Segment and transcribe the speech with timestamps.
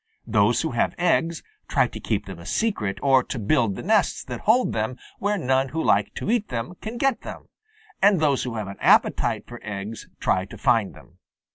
[0.25, 4.23] Those who have eggs try to keep them a secret or to build the nests
[4.23, 7.49] that hold them where none who like to eat them can get them;
[8.01, 11.19] and those who have an appetite for eggs try to find them.